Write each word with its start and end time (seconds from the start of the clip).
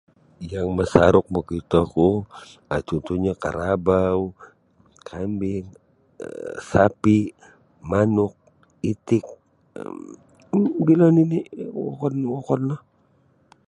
Yang 0.53 0.67
masaruk 0.77 1.25
mokitoku 1.33 2.09
um 2.73 2.81
cuntuhnyo 2.87 3.33
karabau 3.43 4.21
kambing 5.07 5.65
um 5.73 6.55
sapi' 6.69 7.33
manuk 7.89 8.33
itik 8.91 9.25
um 9.79 10.63
mogilo 10.73 11.07
nini' 11.15 11.41
wokon-wokon 11.85 12.61
no. 12.69 12.77